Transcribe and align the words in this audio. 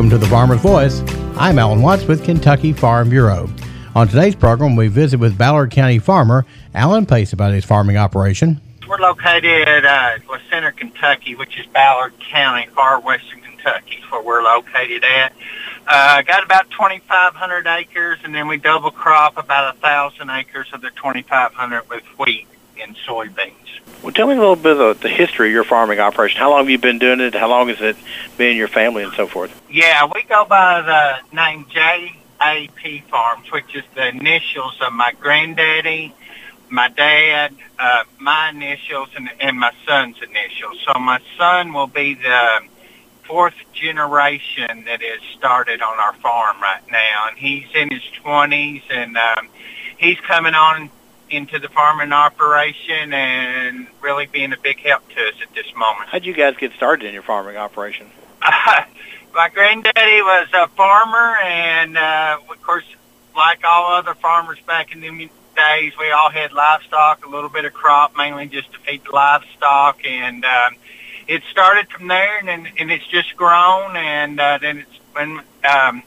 Welcome 0.00 0.18
to 0.18 0.26
the 0.26 0.30
Farmer's 0.30 0.62
Voice. 0.62 1.02
I'm 1.36 1.58
Alan 1.58 1.82
Watts 1.82 2.06
with 2.06 2.24
Kentucky 2.24 2.72
Farm 2.72 3.10
Bureau. 3.10 3.50
On 3.94 4.08
today's 4.08 4.34
program, 4.34 4.74
we 4.74 4.88
visit 4.88 5.20
with 5.20 5.36
Ballard 5.36 5.70
County 5.70 5.98
farmer 5.98 6.46
Allen 6.74 7.04
Pace 7.04 7.34
about 7.34 7.52
his 7.52 7.66
farming 7.66 7.98
operation. 7.98 8.62
We're 8.88 8.96
located 8.96 9.68
at 9.68 9.84
uh, 9.84 10.38
Center, 10.48 10.72
Kentucky, 10.72 11.34
which 11.34 11.60
is 11.60 11.66
Ballard 11.66 12.14
County, 12.18 12.66
far 12.74 12.98
western 12.98 13.42
Kentucky, 13.42 13.96
is 13.96 14.10
where 14.10 14.22
we're 14.22 14.42
located 14.42 15.04
at. 15.04 15.34
Uh, 15.86 16.22
got 16.22 16.44
about 16.44 16.70
2,500 16.70 17.66
acres, 17.66 18.20
and 18.24 18.34
then 18.34 18.48
we 18.48 18.56
double 18.56 18.90
crop 18.90 19.36
about 19.36 19.76
a 19.76 19.78
thousand 19.80 20.30
acres 20.30 20.68
of 20.72 20.80
the 20.80 20.88
2,500 20.92 21.90
with 21.90 22.04
wheat 22.18 22.46
and 22.80 22.96
soybeans. 22.96 23.54
Well, 24.02 24.12
tell 24.12 24.26
me 24.26 24.34
a 24.34 24.38
little 24.38 24.56
bit 24.56 24.78
of 24.78 25.00
the 25.00 25.08
history 25.08 25.48
of 25.48 25.52
your 25.52 25.64
farming 25.64 26.00
operation. 26.00 26.38
How 26.38 26.50
long 26.50 26.60
have 26.60 26.70
you 26.70 26.78
been 26.78 26.98
doing 26.98 27.20
it? 27.20 27.34
How 27.34 27.48
long 27.48 27.68
has 27.68 27.80
it 27.80 27.96
been 28.38 28.52
in 28.52 28.56
your 28.56 28.68
family 28.68 29.02
and 29.02 29.12
so 29.12 29.26
forth? 29.26 29.54
Yeah, 29.70 30.10
we 30.14 30.22
go 30.22 30.44
by 30.46 30.80
the 30.80 31.36
name 31.36 31.66
JAP 31.68 33.08
Farms, 33.10 33.52
which 33.52 33.74
is 33.74 33.84
the 33.94 34.08
initials 34.08 34.80
of 34.80 34.92
my 34.94 35.12
granddaddy, 35.20 36.14
my 36.70 36.88
dad, 36.88 37.54
uh, 37.78 38.04
my 38.18 38.50
initials, 38.50 39.10
and, 39.16 39.28
and 39.38 39.58
my 39.58 39.72
son's 39.86 40.16
initials. 40.22 40.80
So 40.86 40.98
my 40.98 41.20
son 41.36 41.74
will 41.74 41.86
be 41.86 42.14
the 42.14 42.60
fourth 43.24 43.54
generation 43.74 44.84
that 44.86 45.02
has 45.02 45.20
started 45.36 45.82
on 45.82 45.98
our 46.00 46.14
farm 46.14 46.60
right 46.60 46.82
now, 46.90 47.28
and 47.28 47.38
he's 47.38 47.66
in 47.74 47.90
his 47.90 48.02
20s, 48.24 48.82
and 48.90 49.16
um, 49.16 49.48
he's 49.98 50.18
coming 50.20 50.54
on 50.54 50.90
into 51.30 51.58
the 51.58 51.68
farming 51.68 52.12
operation 52.12 53.12
and 53.12 53.86
really 54.00 54.26
being 54.26 54.52
a 54.52 54.56
big 54.56 54.80
help 54.80 55.08
to 55.10 55.20
us 55.20 55.34
at 55.42 55.54
this 55.54 55.72
moment. 55.74 56.08
How'd 56.08 56.24
you 56.24 56.34
guys 56.34 56.56
get 56.56 56.72
started 56.72 57.06
in 57.06 57.14
your 57.14 57.22
farming 57.22 57.56
operation? 57.56 58.08
Uh, 58.42 58.82
my 59.34 59.48
granddaddy 59.48 60.22
was 60.22 60.48
a 60.52 60.68
farmer, 60.68 61.36
and 61.42 61.96
uh, 61.96 62.38
of 62.48 62.62
course, 62.62 62.84
like 63.36 63.60
all 63.64 63.92
other 63.92 64.14
farmers 64.14 64.58
back 64.66 64.92
in 64.92 65.00
the 65.00 65.30
days, 65.56 65.92
we 65.98 66.10
all 66.10 66.30
had 66.30 66.52
livestock, 66.52 67.24
a 67.24 67.28
little 67.28 67.50
bit 67.50 67.64
of 67.64 67.72
crop, 67.72 68.16
mainly 68.16 68.46
just 68.46 68.72
to 68.72 68.78
feed 68.80 69.04
the 69.04 69.10
livestock, 69.10 70.04
and 70.04 70.44
um, 70.44 70.76
it 71.28 71.42
started 71.50 71.88
from 71.90 72.08
there, 72.08 72.38
and, 72.38 72.68
and 72.78 72.90
it's 72.90 73.06
just 73.06 73.36
grown, 73.36 73.96
and 73.96 74.40
uh, 74.40 74.58
then 74.60 74.78
it's 74.78 74.98
been. 75.14 75.40
Um, 75.64 76.02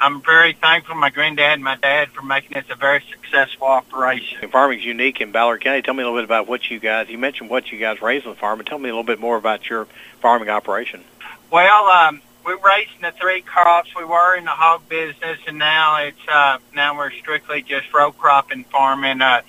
I'm 0.00 0.22
very 0.22 0.54
thankful 0.54 0.94
to 0.94 1.00
my 1.00 1.10
granddad 1.10 1.52
and 1.52 1.62
my 1.62 1.76
dad 1.76 2.08
for 2.10 2.22
making 2.22 2.54
this 2.54 2.64
a 2.70 2.74
very 2.74 3.02
successful 3.10 3.66
operation. 3.66 4.48
Farming's 4.50 4.84
unique 4.84 5.20
in 5.20 5.30
Ballard 5.30 5.60
County. 5.60 5.82
Tell 5.82 5.92
me 5.92 6.02
a 6.02 6.06
little 6.06 6.18
bit 6.18 6.24
about 6.24 6.48
what 6.48 6.70
you 6.70 6.78
guys. 6.78 7.10
You 7.10 7.18
mentioned 7.18 7.50
what 7.50 7.70
you 7.70 7.78
guys 7.78 8.00
raise 8.00 8.24
on 8.24 8.30
the 8.30 8.38
farm, 8.38 8.58
but 8.58 8.66
tell 8.66 8.78
me 8.78 8.88
a 8.88 8.92
little 8.92 9.04
bit 9.04 9.20
more 9.20 9.36
about 9.36 9.68
your 9.68 9.86
farming 10.20 10.48
operation. 10.48 11.04
Well, 11.50 11.84
um, 11.86 12.22
we're 12.46 12.58
raising 12.58 13.02
the 13.02 13.12
three 13.12 13.42
crops. 13.42 13.90
We 13.94 14.04
were 14.04 14.36
in 14.36 14.44
the 14.44 14.50
hog 14.50 14.88
business, 14.88 15.38
and 15.46 15.58
now 15.58 16.02
it's 16.02 16.28
uh, 16.32 16.58
now 16.74 16.96
we're 16.96 17.10
strictly 17.10 17.60
just 17.60 17.92
row 17.92 18.10
crop 18.12 18.50
and 18.50 18.64
farming. 18.66 19.20
Uh, 19.20 19.42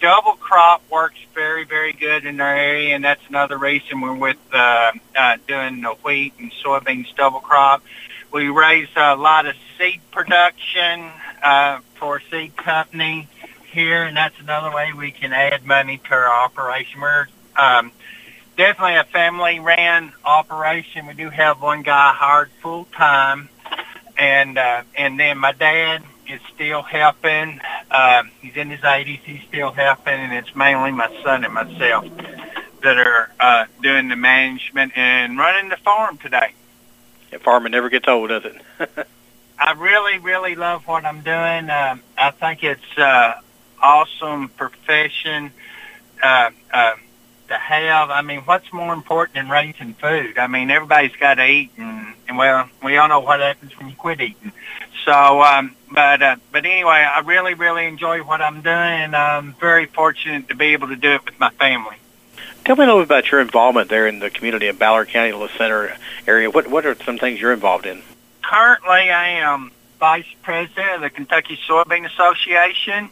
double 0.00 0.32
crop 0.32 0.82
works 0.90 1.18
very, 1.34 1.64
very 1.64 1.92
good 1.92 2.24
in 2.24 2.40
our 2.40 2.56
area, 2.56 2.94
and 2.94 3.04
that's 3.04 3.22
another 3.28 3.58
reason 3.58 4.00
we're 4.00 4.14
with 4.14 4.38
uh, 4.52 4.92
uh, 5.16 5.36
doing 5.46 5.82
the 5.82 5.94
wheat 6.02 6.32
and 6.38 6.50
soybeans 6.64 7.14
double 7.14 7.40
crop. 7.40 7.82
We 8.30 8.48
raise 8.48 8.88
a 8.94 9.16
lot 9.16 9.46
of 9.46 9.54
seed 9.78 10.00
production 10.10 11.10
uh, 11.42 11.80
for 11.94 12.20
seed 12.30 12.56
company 12.56 13.26
here, 13.72 14.04
and 14.04 14.16
that's 14.16 14.38
another 14.38 14.74
way 14.74 14.92
we 14.92 15.12
can 15.12 15.32
add 15.32 15.64
money 15.64 15.96
to 15.96 16.10
our 16.12 16.44
operation. 16.44 17.00
We're 17.00 17.26
um, 17.56 17.90
definitely 18.58 18.96
a 18.96 19.04
family-ran 19.04 20.12
operation. 20.26 21.06
We 21.06 21.14
do 21.14 21.30
have 21.30 21.62
one 21.62 21.82
guy 21.82 22.12
hired 22.12 22.50
full-time, 22.60 23.48
and 24.18 24.58
uh, 24.58 24.82
and 24.94 25.18
then 25.18 25.38
my 25.38 25.52
dad 25.52 26.02
is 26.28 26.40
still 26.54 26.82
helping. 26.82 27.60
Um, 27.90 28.30
he's 28.42 28.56
in 28.56 28.68
his 28.68 28.80
80s. 28.80 29.20
He's 29.20 29.42
still 29.48 29.72
helping, 29.72 30.12
and 30.12 30.34
it's 30.34 30.54
mainly 30.54 30.92
my 30.92 31.08
son 31.22 31.44
and 31.44 31.54
myself 31.54 32.04
that 32.82 32.98
are 32.98 33.30
uh, 33.40 33.64
doing 33.82 34.08
the 34.08 34.16
management 34.16 34.92
and 34.96 35.38
running 35.38 35.70
the 35.70 35.78
farm 35.78 36.18
today. 36.18 36.52
Farming 37.40 37.72
never 37.72 37.88
gets 37.88 38.08
old, 38.08 38.30
does 38.30 38.44
it? 38.44 39.06
I 39.58 39.72
really, 39.72 40.18
really 40.18 40.54
love 40.54 40.86
what 40.86 41.04
I'm 41.04 41.20
doing. 41.20 41.68
Um, 41.68 42.02
I 42.16 42.30
think 42.30 42.62
it's 42.62 42.98
uh, 42.98 43.40
awesome 43.82 44.48
profession 44.48 45.50
uh, 46.22 46.50
uh, 46.72 46.92
to 47.48 47.54
have. 47.54 48.10
I 48.10 48.22
mean, 48.22 48.40
what's 48.40 48.72
more 48.72 48.94
important 48.94 49.34
than 49.34 49.48
raising 49.48 49.94
food? 49.94 50.38
I 50.38 50.46
mean, 50.46 50.70
everybody's 50.70 51.16
got 51.16 51.34
to 51.34 51.46
eat, 51.46 51.70
and, 51.76 52.14
and 52.28 52.38
well, 52.38 52.68
we 52.82 52.96
all 52.96 53.08
know 53.08 53.20
what 53.20 53.40
happens 53.40 53.76
when 53.78 53.88
you 53.88 53.96
quit 53.96 54.20
eating. 54.20 54.52
So, 55.04 55.42
um, 55.42 55.74
but 55.90 56.22
uh, 56.22 56.36
but 56.52 56.64
anyway, 56.64 56.90
I 56.90 57.20
really, 57.20 57.54
really 57.54 57.86
enjoy 57.86 58.22
what 58.22 58.40
I'm 58.40 58.62
doing, 58.62 59.14
I'm 59.14 59.54
very 59.54 59.86
fortunate 59.86 60.48
to 60.48 60.54
be 60.54 60.66
able 60.66 60.88
to 60.88 60.96
do 60.96 61.12
it 61.12 61.24
with 61.24 61.38
my 61.40 61.50
family. 61.50 61.96
Tell 62.68 62.76
me 62.76 62.84
a 62.84 62.86
little 62.86 63.00
bit 63.00 63.06
about 63.06 63.30
your 63.30 63.40
involvement 63.40 63.88
there 63.88 64.06
in 64.06 64.18
the 64.18 64.28
community 64.28 64.68
in 64.68 64.76
Ballard 64.76 65.08
County, 65.08 65.32
La 65.32 65.48
Center 65.56 65.96
area. 66.26 66.50
What 66.50 66.66
what 66.66 66.84
are 66.84 66.94
some 67.02 67.16
things 67.16 67.40
you're 67.40 67.54
involved 67.54 67.86
in? 67.86 68.02
Currently, 68.42 69.10
I 69.10 69.28
am 69.40 69.72
vice 69.98 70.26
president 70.42 70.96
of 70.96 71.00
the 71.00 71.08
Kentucky 71.08 71.58
Soybean 71.66 72.04
Association, 72.04 73.08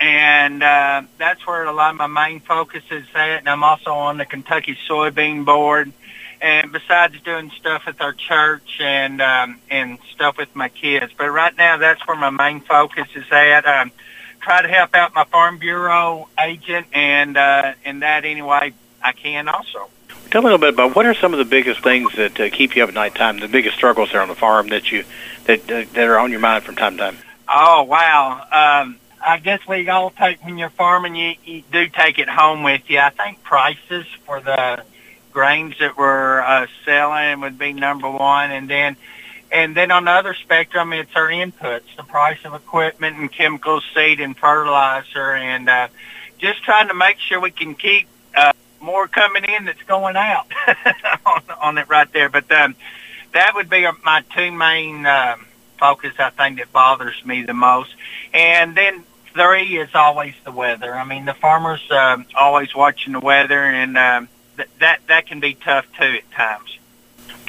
and 0.00 0.60
uh, 0.60 1.02
that's 1.18 1.46
where 1.46 1.66
a 1.66 1.72
lot 1.72 1.92
of 1.92 1.98
my 1.98 2.08
main 2.08 2.40
focus 2.40 2.82
is 2.90 3.06
at. 3.14 3.38
And 3.38 3.48
I'm 3.48 3.62
also 3.62 3.92
on 3.92 4.18
the 4.18 4.26
Kentucky 4.26 4.76
Soybean 4.88 5.44
Board. 5.44 5.92
And 6.40 6.72
besides 6.72 7.14
doing 7.20 7.52
stuff 7.60 7.86
with 7.86 8.00
our 8.00 8.12
church 8.12 8.80
and 8.80 9.22
um, 9.22 9.60
and 9.70 10.00
stuff 10.12 10.36
with 10.36 10.56
my 10.56 10.68
kids, 10.68 11.12
but 11.16 11.30
right 11.30 11.56
now 11.56 11.76
that's 11.76 12.04
where 12.08 12.16
my 12.16 12.30
main 12.30 12.60
focus 12.60 13.06
is 13.14 13.30
at. 13.30 13.64
Um, 13.66 13.92
try 14.40 14.62
to 14.62 14.68
help 14.68 14.94
out 14.94 15.14
my 15.14 15.24
Farm 15.24 15.58
Bureau 15.58 16.28
agent, 16.38 16.86
and 16.92 17.36
uh, 17.36 17.74
in 17.84 18.00
that 18.00 18.24
any 18.24 18.42
way 18.42 18.72
I 19.02 19.12
can 19.12 19.48
also. 19.48 19.90
Tell 20.30 20.42
me 20.42 20.48
a 20.48 20.52
little 20.52 20.58
bit 20.58 20.74
about 20.74 20.94
what 20.94 21.06
are 21.06 21.14
some 21.14 21.32
of 21.32 21.38
the 21.38 21.44
biggest 21.44 21.82
things 21.82 22.14
that 22.16 22.38
uh, 22.38 22.50
keep 22.50 22.76
you 22.76 22.82
up 22.84 22.88
at 22.88 22.94
night 22.94 23.14
time, 23.14 23.40
the 23.40 23.48
biggest 23.48 23.76
struggles 23.76 24.12
there 24.12 24.22
on 24.22 24.28
the 24.28 24.34
farm 24.34 24.68
that 24.68 24.92
you 24.92 25.04
that 25.44 25.70
uh, 25.70 25.84
that 25.92 26.06
are 26.08 26.18
on 26.18 26.30
your 26.30 26.40
mind 26.40 26.64
from 26.64 26.76
time 26.76 26.96
to 26.96 27.02
time. 27.02 27.18
Oh 27.48 27.82
wow. 27.82 28.82
Um, 28.82 28.96
I 29.24 29.38
guess 29.38 29.60
we 29.66 29.88
all 29.88 30.10
take 30.10 30.42
when 30.44 30.56
you're 30.56 30.70
farming, 30.70 31.14
you, 31.14 31.34
you 31.44 31.62
do 31.70 31.88
take 31.88 32.18
it 32.18 32.28
home 32.28 32.62
with 32.62 32.88
you. 32.88 32.98
I 32.98 33.10
think 33.10 33.42
prices 33.42 34.06
for 34.24 34.40
the 34.40 34.84
grains 35.32 35.74
that 35.78 35.96
we're 35.96 36.40
uh, 36.40 36.66
selling 36.84 37.40
would 37.40 37.58
be 37.58 37.72
number 37.72 38.10
one, 38.10 38.50
and 38.50 38.68
then 38.68 38.96
and 39.52 39.76
then 39.76 39.90
on 39.90 40.04
the 40.04 40.10
other 40.10 40.34
spectrum, 40.34 40.92
it's 40.92 41.14
our 41.14 41.28
inputs, 41.28 41.96
the 41.96 42.04
price 42.04 42.38
of 42.44 42.54
equipment 42.54 43.16
and 43.18 43.30
chemicals, 43.32 43.84
seed 43.94 44.20
and 44.20 44.36
fertilizer, 44.36 45.34
and 45.34 45.68
uh, 45.68 45.88
just 46.38 46.62
trying 46.62 46.88
to 46.88 46.94
make 46.94 47.18
sure 47.18 47.40
we 47.40 47.50
can 47.50 47.74
keep 47.74 48.06
uh, 48.36 48.52
more 48.80 49.08
coming 49.08 49.44
in 49.44 49.64
that's 49.64 49.82
going 49.82 50.16
out 50.16 50.46
on, 51.26 51.42
on 51.60 51.78
it 51.78 51.88
right 51.88 52.10
there. 52.12 52.28
But 52.28 52.50
um, 52.52 52.76
that 53.32 53.54
would 53.54 53.68
be 53.68 53.86
my 54.04 54.22
two 54.34 54.52
main 54.52 55.04
um, 55.06 55.46
focus, 55.78 56.14
I 56.18 56.30
think, 56.30 56.58
that 56.58 56.72
bothers 56.72 57.24
me 57.24 57.42
the 57.42 57.54
most. 57.54 57.94
And 58.32 58.76
then 58.76 59.04
three 59.34 59.78
is 59.78 59.94
always 59.94 60.34
the 60.44 60.52
weather. 60.52 60.94
I 60.94 61.04
mean, 61.04 61.24
the 61.24 61.34
farmers 61.34 61.84
uh, 61.90 62.18
always 62.38 62.74
watching 62.74 63.12
the 63.12 63.20
weather, 63.20 63.60
and 63.60 63.96
uh, 63.96 64.22
th- 64.56 64.68
that 64.78 65.00
that 65.08 65.26
can 65.26 65.40
be 65.40 65.54
tough 65.54 65.86
too 65.98 66.18
at 66.18 66.30
times. 66.30 66.78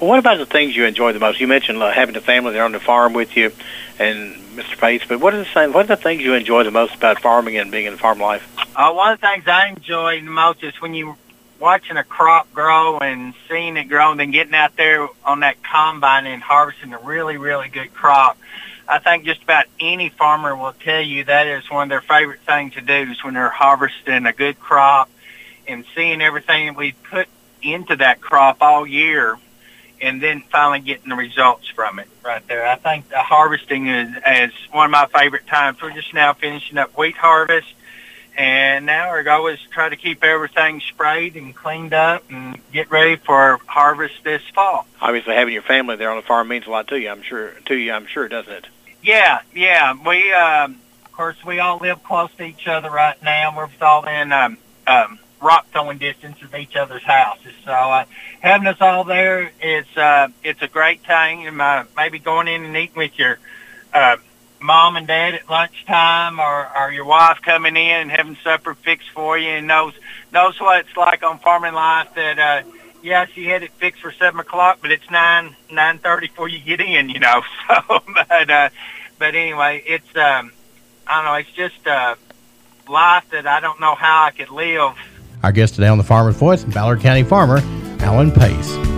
Well, 0.01 0.09
what 0.09 0.17
about 0.17 0.39
the 0.39 0.47
things 0.47 0.75
you 0.75 0.85
enjoy 0.85 1.13
the 1.13 1.19
most? 1.19 1.39
You 1.39 1.45
mentioned 1.45 1.78
uh, 1.78 1.91
having 1.91 2.16
the 2.16 2.22
family 2.22 2.53
there 2.53 2.63
on 2.63 2.72
the 2.72 2.79
farm 2.79 3.13
with 3.13 3.38
you, 3.38 3.51
and 4.00 4.34
Mr. 4.56 4.75
Pace. 4.75 5.03
But 5.07 5.19
what 5.19 5.35
are 5.35 5.38
the 5.38 5.50
same, 5.53 5.73
what 5.73 5.85
are 5.85 5.95
the 5.95 6.01
things 6.01 6.23
you 6.23 6.34
enjoy 6.34 6.63
the 6.63 6.72
most 6.72 6.95
about 6.95 7.22
farming 7.22 7.56
and 7.57 7.69
being 7.69 7.85
in 7.85 7.95
farm 7.97 8.17
life? 8.17 8.44
Uh, 8.75 8.91
one 8.94 9.13
of 9.13 9.22
the 9.22 9.28
things 9.28 9.44
I 9.47 9.67
enjoy 9.67 10.22
the 10.22 10.31
most 10.31 10.63
is 10.63 10.73
when 10.81 10.95
you 10.95 11.17
watching 11.59 11.97
a 11.97 12.03
crop 12.03 12.51
grow 12.51 12.97
and 12.97 13.35
seeing 13.47 13.78
it 13.78 13.84
grow, 13.84 14.09
and 14.09 14.19
then 14.19 14.31
getting 14.31 14.56
out 14.56 14.75
there 14.75 15.07
on 15.24 15.42
that 15.42 15.62
combine 15.62 16.25
and 16.25 16.42
harvesting 16.42 16.94
a 16.94 17.00
really, 17.00 17.38
really 17.38 17.69
good 17.69 17.94
crop. 17.94 18.39
I 18.88 18.98
think 18.98 19.25
just 19.25 19.44
about 19.44 19.65
any 19.80 20.09
farmer 20.09 20.56
will 20.56 20.74
tell 20.74 21.01
you 21.01 21.25
that 21.25 21.45
is 21.45 21.69
one 21.69 21.83
of 21.83 21.89
their 21.89 22.01
favorite 22.01 22.39
things 22.39 22.74
to 22.74 22.81
do 22.81 23.12
is 23.12 23.24
when 23.24 23.36
they're 23.36 23.50
harvesting 23.50 24.25
a 24.25 24.33
good 24.33 24.59
crop 24.59 25.12
and 25.68 25.86
seeing 25.94 26.24
everything 26.24 26.74
we 26.74 26.94
put 26.94 27.27
into 27.62 27.98
that 27.98 28.19
crop 28.19 28.57
all 28.62 28.88
year 28.88 29.38
and 30.01 30.21
then 30.21 30.42
finally 30.51 30.80
getting 30.80 31.09
the 31.09 31.15
results 31.15 31.68
from 31.68 32.00
it 32.00 32.07
right 32.24 32.45
there. 32.48 32.65
I 32.65 32.75
think 32.75 33.09
the 33.09 33.19
harvesting 33.19 33.88
is, 33.88 34.09
is 34.27 34.53
one 34.71 34.86
of 34.86 34.92
my 34.92 35.06
favorite 35.07 35.48
times. 35.48 35.81
We're 35.81 35.92
just 35.92 36.13
now 36.13 36.33
finishing 36.33 36.77
up 36.77 36.98
wheat 36.98 37.15
harvest, 37.15 37.74
and 38.38 38.86
now 38.86 39.09
our 39.09 39.24
goal 39.24 39.48
is 39.48 39.62
to 39.62 39.69
try 39.69 39.89
to 39.89 39.95
keep 39.95 40.24
everything 40.24 40.80
sprayed 40.80 41.36
and 41.36 41.56
cleaned 41.56 41.94
up 41.94 42.24
and 42.30 42.59
get 42.71 42.89
ready 42.89 43.15
for 43.18 43.59
harvest 43.65 44.24
this 44.24 44.42
fall. 44.53 44.88
Obviously, 45.00 45.36
having 45.36 45.53
your 45.53 45.63
family 45.63 45.95
there 45.95 46.09
on 46.09 46.18
the 46.18 46.24
farm 46.24 46.48
means 46.48 46.65
a 46.65 46.69
lot 46.71 46.88
to 46.88 47.00
you. 47.00 47.09
I'm 47.09 47.21
sure 47.21 47.51
to 47.65 47.75
you. 47.75 47.92
I'm 47.92 48.07
sure, 48.07 48.27
doesn't 48.27 48.51
it? 48.51 48.68
Yeah, 49.03 49.42
yeah. 49.53 49.94
We, 50.06 50.31
um, 50.33 50.80
of 51.06 51.12
course, 51.12 51.44
we 51.45 51.59
all 51.59 51.77
live 51.77 52.03
close 52.03 52.33
to 52.36 52.44
each 52.44 52.68
other 52.68 52.89
right 52.89 53.21
now. 53.21 53.56
We're 53.56 53.69
all 53.81 54.06
in 54.07 54.31
um, 54.31 54.57
um, 54.88 55.19
rock 55.41 55.67
throwing 55.71 55.97
distance 55.97 56.41
of 56.41 56.53
each 56.55 56.75
other's 56.75 57.03
houses. 57.03 57.53
So 57.65 57.71
uh, 57.71 58.05
having 58.39 58.67
us 58.67 58.79
all 58.79 59.03
there, 59.03 59.51
it's 59.59 59.97
uh, 59.97 60.29
it's 60.43 60.61
a 60.61 60.67
great 60.67 61.03
time. 61.03 61.47
And, 61.47 61.61
uh, 61.61 61.83
maybe 61.97 62.19
going 62.19 62.47
in 62.47 62.63
and 62.63 62.77
eating 62.77 62.95
with 62.95 63.17
your 63.17 63.39
uh, 63.93 64.17
mom 64.61 64.95
and 64.95 65.07
dad 65.07 65.33
at 65.33 65.49
lunchtime, 65.49 66.39
or, 66.39 66.69
or 66.77 66.91
your 66.91 67.05
wife 67.05 67.41
coming 67.41 67.75
in 67.75 68.01
and 68.01 68.11
having 68.11 68.38
supper 68.43 68.75
fixed 68.75 69.09
for 69.09 69.38
you, 69.38 69.49
and 69.49 69.67
knows 69.67 69.93
knows 70.31 70.59
what 70.59 70.85
it's 70.85 70.95
like 70.95 71.23
on 71.23 71.39
farming 71.39 71.73
life. 71.73 72.13
That 72.15 72.39
uh, 72.39 72.67
yeah, 73.01 73.25
she 73.25 73.45
had 73.45 73.63
it 73.63 73.71
fixed 73.73 74.01
for 74.01 74.11
seven 74.11 74.39
o'clock, 74.39 74.79
but 74.81 74.91
it's 74.91 75.09
nine 75.09 75.55
nine 75.71 75.97
thirty 75.97 76.27
before 76.27 76.47
you 76.47 76.59
get 76.59 76.79
in. 76.79 77.09
You 77.09 77.19
know, 77.19 77.41
so 77.67 78.03
but 78.13 78.49
uh, 78.49 78.69
but 79.17 79.35
anyway, 79.35 79.83
it's 79.85 80.15
um, 80.15 80.51
I 81.07 81.15
don't 81.15 81.25
know, 81.25 81.33
it's 81.35 81.51
just 81.51 81.88
uh, 81.88 82.15
life 82.88 83.25
that 83.31 83.47
I 83.47 83.59
don't 83.59 83.79
know 83.79 83.95
how 83.95 84.25
I 84.25 84.31
could 84.31 84.49
live 84.49 84.95
our 85.43 85.51
guest 85.51 85.75
today 85.75 85.88
on 85.88 85.97
the 85.97 86.03
Farmer's 86.03 86.35
Voice, 86.35 86.63
Ballard 86.63 87.01
County 87.01 87.23
farmer 87.23 87.61
Allen 88.01 88.31
Pace. 88.31 88.90